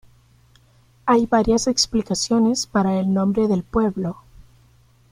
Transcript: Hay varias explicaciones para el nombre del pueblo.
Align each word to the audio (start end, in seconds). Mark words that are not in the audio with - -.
Hay 1.05 1.27
varias 1.27 1.67
explicaciones 1.67 2.65
para 2.65 2.99
el 2.99 3.13
nombre 3.13 3.47
del 3.47 3.61
pueblo. 3.61 4.17